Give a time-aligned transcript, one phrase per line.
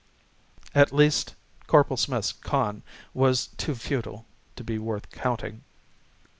[0.73, 1.35] _At least,
[1.67, 2.81] Corporal Smith's con.
[3.13, 5.63] was too futile to be worth counting.